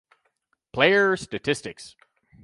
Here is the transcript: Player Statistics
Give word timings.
Player 0.73 1.15
Statistics 1.15 1.95